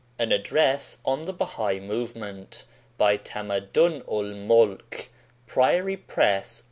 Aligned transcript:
An 0.17 0.31
Address 0.31 0.97
on 1.05 1.25
the 1.25 1.31
Bahai 1.35 1.79
Movement 1.79 2.65
by 2.97 3.19
Tamadun 3.19 4.01
ul 4.07 4.33
Molk. 4.33 5.09
priory 5.45 5.95
press. 5.97 6.59